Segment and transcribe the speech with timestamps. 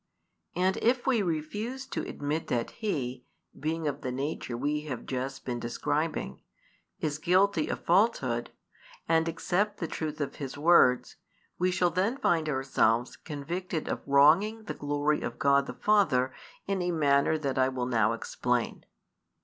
[0.55, 3.27] And if we refuse to admit that He
[3.59, 6.41] (being of the nature we have just been describing)
[6.99, 8.49] is guilty of falsehood,
[9.07, 11.17] and accept the truth of His words,
[11.59, 16.33] we shall then find ourselves convicted of wronging the glory of God the Father
[16.65, 18.85] in a manner that I will now explain.